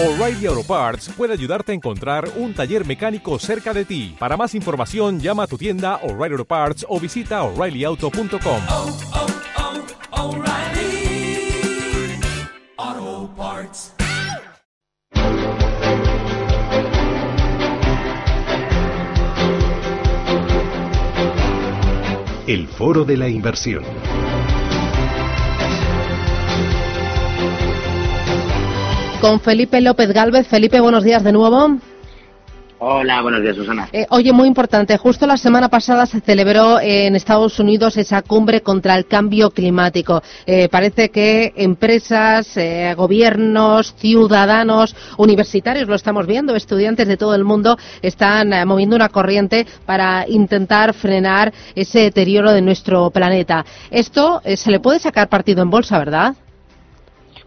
O'Reilly 0.00 0.46
Auto 0.46 0.62
Parts 0.62 1.08
puede 1.08 1.32
ayudarte 1.32 1.72
a 1.72 1.74
encontrar 1.74 2.30
un 2.36 2.54
taller 2.54 2.86
mecánico 2.86 3.36
cerca 3.40 3.74
de 3.74 3.84
ti. 3.84 4.14
Para 4.16 4.36
más 4.36 4.54
información, 4.54 5.18
llama 5.18 5.42
a 5.42 5.46
tu 5.48 5.58
tienda 5.58 5.96
O'Reilly 6.04 6.34
Auto 6.34 6.44
Parts 6.44 6.86
o 6.88 7.00
visita 7.00 7.42
oreillyauto.com. 7.42 8.62
oh, 8.70 8.96
oh, 12.92 13.30
Parts. 13.36 13.92
El 22.46 22.68
Foro 22.68 23.04
de 23.04 23.16
la 23.16 23.28
Inversión. 23.28 23.82
Con 29.28 29.40
Felipe 29.40 29.78
López 29.82 30.10
Galvez. 30.10 30.48
Felipe, 30.48 30.80
buenos 30.80 31.04
días 31.04 31.22
de 31.22 31.32
nuevo. 31.32 31.76
Hola, 32.78 33.20
buenos 33.20 33.42
días, 33.42 33.56
Susana. 33.56 33.86
Eh, 33.92 34.06
oye, 34.08 34.32
muy 34.32 34.48
importante, 34.48 34.96
justo 34.96 35.26
la 35.26 35.36
semana 35.36 35.68
pasada 35.68 36.06
se 36.06 36.22
celebró 36.22 36.80
en 36.80 37.14
Estados 37.14 37.60
Unidos 37.60 37.98
esa 37.98 38.22
cumbre 38.22 38.62
contra 38.62 38.96
el 38.96 39.06
cambio 39.06 39.50
climático. 39.50 40.22
Eh, 40.46 40.70
parece 40.70 41.10
que 41.10 41.52
empresas, 41.56 42.56
eh, 42.56 42.94
gobiernos, 42.96 43.94
ciudadanos, 43.98 44.96
universitarios, 45.18 45.88
lo 45.88 45.94
estamos 45.94 46.26
viendo, 46.26 46.56
estudiantes 46.56 47.06
de 47.06 47.18
todo 47.18 47.34
el 47.34 47.44
mundo 47.44 47.76
están 48.00 48.54
eh, 48.54 48.64
moviendo 48.64 48.96
una 48.96 49.10
corriente 49.10 49.66
para 49.84 50.24
intentar 50.26 50.94
frenar 50.94 51.52
ese 51.74 51.98
deterioro 51.98 52.52
de 52.52 52.62
nuestro 52.62 53.10
planeta. 53.10 53.66
Esto 53.90 54.40
eh, 54.42 54.56
se 54.56 54.70
le 54.70 54.80
puede 54.80 55.00
sacar 55.00 55.28
partido 55.28 55.60
en 55.62 55.68
bolsa, 55.68 55.98
¿verdad? 55.98 56.34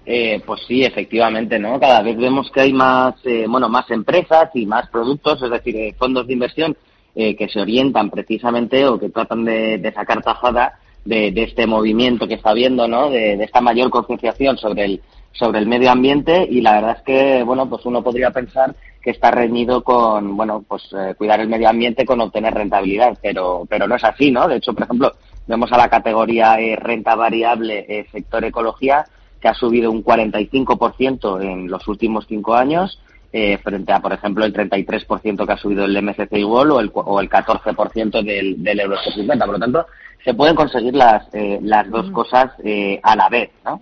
Eh, 0.05 0.41
pues 0.45 0.61
sí, 0.67 0.83
efectivamente, 0.83 1.59
¿no? 1.59 1.79
Cada 1.79 2.01
vez 2.01 2.17
vemos 2.17 2.49
que 2.51 2.61
hay 2.61 2.73
más, 2.73 3.15
eh, 3.23 3.45
bueno, 3.47 3.69
más 3.69 3.89
empresas 3.91 4.49
y 4.55 4.65
más 4.65 4.89
productos, 4.89 5.41
es 5.43 5.49
decir, 5.49 5.75
eh, 5.75 5.95
fondos 5.97 6.25
de 6.25 6.33
inversión 6.33 6.75
eh, 7.13 7.35
que 7.35 7.49
se 7.49 7.59
orientan 7.59 8.09
precisamente 8.09 8.85
o 8.87 8.99
que 8.99 9.09
tratan 9.09 9.45
de, 9.45 9.91
sacar 9.93 10.23
tajada 10.23 10.79
de, 11.05 11.33
este 11.35 11.67
movimiento 11.67 12.27
que 12.27 12.35
está 12.35 12.51
habiendo, 12.51 12.87
¿no? 12.87 13.09
De, 13.09 13.37
de, 13.37 13.43
esta 13.43 13.61
mayor 13.61 13.89
concienciación 13.89 14.57
sobre 14.57 14.85
el 14.85 15.01
sobre 15.33 15.59
el 15.59 15.67
medio 15.67 15.91
ambiente 15.91 16.45
y 16.49 16.61
la 16.61 16.73
verdad 16.73 16.97
es 16.97 17.03
que, 17.03 17.43
bueno, 17.43 17.69
pues 17.69 17.85
uno 17.85 18.03
podría 18.03 18.31
pensar 18.31 18.75
que 19.01 19.11
está 19.11 19.31
reñido 19.31 19.83
con, 19.83 20.35
bueno, 20.35 20.63
pues 20.67 20.83
eh, 20.93 21.15
cuidar 21.17 21.39
el 21.39 21.47
medio 21.47 21.69
ambiente 21.69 22.05
con 22.05 22.21
obtener 22.21 22.53
rentabilidad, 22.53 23.17
pero 23.21 23.65
pero 23.69 23.87
no 23.87 23.95
es 23.95 24.03
así, 24.03 24.31
¿no? 24.31 24.47
De 24.47 24.57
hecho, 24.57 24.73
por 24.73 24.83
ejemplo, 24.83 25.13
vemos 25.47 25.71
a 25.71 25.77
la 25.77 25.89
categoría 25.89 26.59
eh, 26.59 26.75
renta 26.75 27.15
variable 27.15 28.07
sector 28.11 28.45
ecología 28.45 29.05
que 29.41 29.47
ha 29.47 29.53
subido 29.53 29.91
un 29.91 30.03
45% 30.03 31.41
en 31.41 31.69
los 31.69 31.87
últimos 31.87 32.25
cinco 32.27 32.53
años, 32.55 33.01
eh, 33.33 33.57
frente 33.57 33.91
a, 33.93 33.99
por 33.99 34.13
ejemplo, 34.13 34.45
el 34.45 34.53
33% 34.53 35.45
que 35.45 35.51
ha 35.53 35.57
subido 35.57 35.85
el 35.85 36.01
MSCI 36.01 36.43
World 36.43 36.71
o 36.71 36.79
el, 36.79 36.91
o 36.93 37.19
el 37.19 37.29
14% 37.29 38.23
del, 38.23 38.61
del 38.61 38.79
Eurostoxx 38.79 39.15
50. 39.15 39.45
Por 39.45 39.53
lo 39.55 39.59
tanto, 39.59 39.85
se 40.23 40.33
pueden 40.33 40.55
conseguir 40.55 40.95
las, 40.95 41.33
eh, 41.33 41.59
las 41.61 41.89
dos 41.89 42.11
cosas 42.11 42.51
eh, 42.63 42.99
a 43.01 43.15
la 43.15 43.29
vez, 43.29 43.49
¿no? 43.65 43.79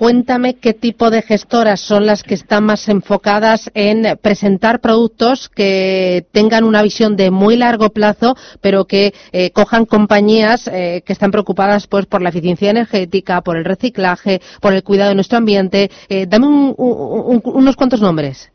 Cuéntame 0.00 0.54
qué 0.54 0.72
tipo 0.72 1.10
de 1.10 1.20
gestoras 1.20 1.78
son 1.78 2.06
las 2.06 2.22
que 2.22 2.32
están 2.32 2.64
más 2.64 2.88
enfocadas 2.88 3.70
en 3.74 4.16
presentar 4.22 4.80
productos 4.80 5.50
que 5.50 6.24
tengan 6.32 6.64
una 6.64 6.82
visión 6.82 7.16
de 7.16 7.30
muy 7.30 7.54
largo 7.58 7.90
plazo, 7.90 8.34
pero 8.62 8.86
que 8.86 9.12
eh, 9.32 9.50
cojan 9.50 9.84
compañías 9.84 10.68
eh, 10.68 11.02
que 11.04 11.12
están 11.12 11.30
preocupadas 11.30 11.86
pues 11.86 12.06
por 12.06 12.22
la 12.22 12.30
eficiencia 12.30 12.70
energética, 12.70 13.42
por 13.42 13.58
el 13.58 13.66
reciclaje, 13.66 14.40
por 14.62 14.72
el 14.72 14.82
cuidado 14.82 15.10
de 15.10 15.16
nuestro 15.16 15.36
ambiente. 15.36 15.90
Eh, 16.08 16.24
dame 16.26 16.46
un, 16.46 16.74
un, 16.78 17.42
unos 17.44 17.76
cuantos 17.76 18.00
nombres. 18.00 18.50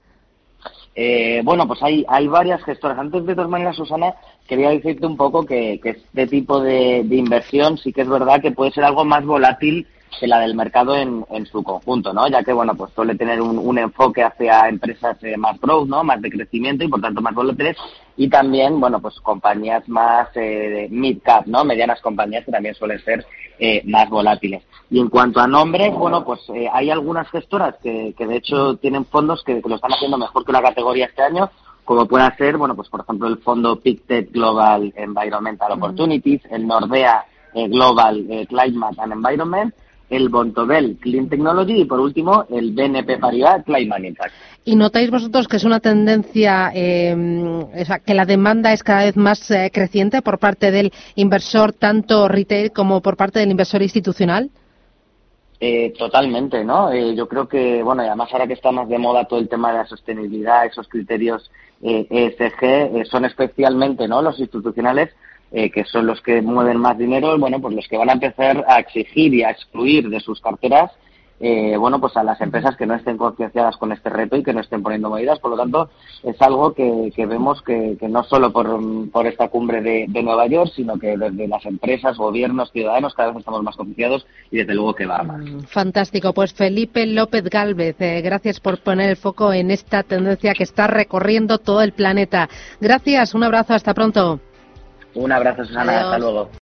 Eh, 0.96 1.42
bueno, 1.44 1.68
pues 1.68 1.80
hay, 1.84 2.28
varias 2.28 2.64
gestoras. 2.64 2.98
Antes 2.98 3.24
de 3.24 3.36
todas 3.36 3.52
maneras, 3.52 3.76
Susana, 3.76 4.16
quería 4.48 4.72
decirte 4.72 5.06
un 5.06 5.16
poco 5.16 5.46
que, 5.46 5.80
que 5.80 5.90
este 5.92 6.26
tipo 6.26 6.60
de 6.60 7.06
inversión 7.12 7.78
sí 7.78 7.94
que 7.94 8.02
es 8.02 8.10
verdad 8.10 8.42
que 8.42 8.50
puede 8.50 8.72
ser 8.72 8.84
algo 8.84 9.06
más 9.06 9.24
volátil 9.24 9.86
que 10.20 10.28
la 10.28 10.40
del 10.40 10.56
mercado 10.56 10.96
en, 10.96 11.26
en 11.30 11.46
su 11.46 11.64
conjunto, 11.64 12.14
¿no? 12.14 12.28
Ya 12.28 12.44
que, 12.44 12.54
bueno, 12.54 12.76
pues 12.76 12.92
suele 12.94 13.16
tener 13.16 13.42
un, 13.42 13.58
un 13.58 13.78
enfoque 13.78 14.24
hacia 14.24 14.68
empresas 14.68 15.18
eh, 15.24 15.38
más 15.38 15.60
growth, 15.60 15.88
¿no? 15.88 16.04
Más 16.04 16.22
de 16.22 16.30
crecimiento 16.30 16.84
y, 16.84 16.88
por 16.88 17.02
tanto, 17.02 17.22
más 17.22 17.34
volátiles. 17.34 17.78
Y 18.18 18.30
también, 18.30 18.80
bueno, 18.80 19.00
pues 19.00 19.20
compañías 19.22 19.88
más 19.90 20.30
eh, 20.36 20.88
mid 20.90 21.20
cap, 21.24 21.46
¿no? 21.48 21.64
Medianas 21.64 22.02
compañías 22.02 22.46
que 22.46 22.52
también 22.52 22.76
suelen 22.76 23.00
ser 23.00 23.26
eh, 23.60 23.82
más 23.86 24.10
volátiles. 24.10 24.64
Y 24.90 25.00
en 25.00 25.10
cuanto 25.10 25.40
a 25.40 25.48
nombres, 25.48 25.94
bueno, 25.94 26.24
pues 26.24 26.42
eh, 26.54 26.70
hay 26.72 26.90
algunas 26.90 27.28
gestoras 27.30 27.76
que, 27.82 28.14
que 28.18 28.28
de 28.28 28.38
hecho 28.38 28.78
tienen 28.78 29.06
fondos 29.06 29.44
que, 29.44 29.62
que 29.62 29.70
lo 29.70 29.76
están 29.76 29.94
haciendo 29.94 30.18
mejor 30.18 30.46
que 30.46 30.52
la 30.52 30.62
categoría 30.62 31.08
este 31.08 31.24
año, 31.24 31.50
como 31.86 32.08
pueda 32.08 32.36
ser, 32.36 32.58
bueno, 32.58 32.76
pues 32.76 32.90
por 32.90 33.02
ejemplo 33.02 33.28
el 33.28 33.38
fondo 33.38 33.80
Pictet 33.80 34.32
Global 34.32 34.92
Environmental 34.96 35.72
Opportunities, 35.74 36.42
el 36.50 36.66
Nordea 36.68 37.26
eh, 37.54 37.68
Global 37.68 38.26
eh, 38.30 38.46
Climate 38.48 39.00
and 39.00 39.14
Environment, 39.14 39.74
el 40.10 40.30
Bontobel 40.30 40.98
Clean 41.02 41.30
Technology 41.30 41.82
y 41.82 41.86
por 41.86 42.00
último 42.00 42.46
el 42.50 42.74
BNP 42.74 43.18
Paribas 43.18 43.64
Climate 43.64 44.08
Impact. 44.08 44.34
¿Y 44.66 44.76
notáis 44.76 45.12
vosotros 45.12 45.48
que 45.48 45.58
es 45.58 45.64
una 45.64 45.80
tendencia, 45.80 46.72
eh, 46.74 47.16
que 48.06 48.14
la 48.14 48.26
demanda 48.26 48.74
es 48.74 48.84
cada 48.84 49.06
vez 49.06 49.16
más 49.16 49.50
eh, 49.52 49.70
creciente 49.74 50.22
por 50.22 50.40
parte 50.40 50.72
del 50.72 50.92
inversor, 51.16 51.74
tanto 51.74 52.28
retail 52.28 52.72
como 52.72 53.02
por 53.02 53.16
parte 53.16 53.40
del 53.40 53.52
inversor 53.52 53.82
institucional? 53.82 54.50
Eh, 55.60 55.94
totalmente, 55.98 56.64
¿no? 56.64 56.92
Eh, 56.92 57.16
yo 57.16 57.28
creo 57.28 57.48
que, 57.48 57.82
bueno, 57.82 58.04
y 58.04 58.08
además 58.08 58.30
ahora 58.32 58.48
que 58.48 58.54
está 58.54 58.72
más 58.72 58.90
de 58.90 58.98
moda 58.98 59.26
todo 59.26 59.40
el 59.40 59.48
tema 59.48 59.72
de 59.72 59.78
la 59.80 59.88
sostenibilidad, 59.88 60.66
esos 60.66 60.88
criterios 60.90 61.50
eh, 61.82 62.08
ESG, 62.10 62.64
eh, 62.64 63.06
son 63.10 63.26
especialmente, 63.26 64.08
¿no? 64.08 64.22
Los 64.22 64.40
institucionales 64.40 65.12
eh, 65.52 65.70
que 65.70 65.86
son 65.86 66.06
los 66.06 66.22
que 66.22 66.42
mueven 66.42 66.78
más 66.78 66.98
dinero, 66.98 67.38
bueno, 67.38 67.60
pues 67.62 67.76
los 67.76 67.88
que 67.88 67.98
van 67.98 68.10
a 68.10 68.14
empezar 68.14 68.66
a 68.68 68.80
exigir 68.80 69.34
y 69.34 69.44
a 69.44 69.52
excluir 69.52 70.10
de 70.10 70.20
sus 70.20 70.42
carteras, 70.42 70.92
eh, 71.40 71.76
bueno, 71.78 72.00
pues 72.00 72.16
a 72.16 72.24
las 72.24 72.40
empresas 72.40 72.78
que 72.78 72.86
no 72.86 72.96
estén 72.96 73.18
concienciadas 73.18 73.76
con 73.76 73.92
este 73.92 74.10
reto 74.10 74.38
y 74.38 74.44
que 74.44 74.54
no 74.54 74.62
estén 74.62 74.82
poniendo 74.82 75.10
medidas. 75.10 75.40
Por 75.40 75.52
lo 75.52 75.58
tanto, 75.58 75.90
es 76.24 76.42
algo 76.42 76.74
que, 76.74 77.12
que 77.14 77.26
vemos 77.26 77.62
que, 77.62 77.98
que, 78.00 78.08
no 78.08 78.24
solo 78.24 78.54
por, 78.54 78.80
por 79.12 79.28
esta 79.28 79.50
cumbre 79.50 79.82
de, 79.82 80.06
de, 80.08 80.24
Nueva 80.24 80.48
York, 80.48 80.72
sino 80.74 80.98
que 80.98 81.18
desde 81.18 81.48
las 81.48 81.66
empresas, 81.66 82.18
gobiernos, 82.18 82.72
ciudadanos, 82.72 83.14
cada 83.14 83.30
vez 83.30 83.40
estamos 83.40 83.64
más 83.64 83.76
concienciados 83.76 84.26
y 84.50 84.58
desde 84.58 84.76
luego 84.76 84.96
que 84.96 85.06
va 85.06 85.24
más. 85.24 85.44
Fantástico. 85.68 86.32
Pues 86.34 86.54
Felipe 86.54 87.06
López 87.06 87.44
Galvez, 87.44 88.00
eh, 88.00 88.22
gracias 88.22 88.62
por 88.62 88.80
poner 88.80 89.10
el 89.10 89.18
foco 89.18 89.52
en 89.52 89.72
esta 89.72 90.04
tendencia 90.04 90.54
que 90.54 90.64
está 90.64 90.88
recorriendo 90.88 91.58
todo 91.58 91.82
el 91.82 91.92
planeta. 91.92 92.48
Gracias, 92.80 93.36
un 93.36 93.44
abrazo, 93.44 93.74
hasta 93.74 93.94
pronto. 93.94 94.40
Un 95.16 95.32
abrazo, 95.32 95.66
Susana. 95.66 95.92
Adiós. 95.92 96.04
Hasta 96.06 96.18
luego. 96.20 96.50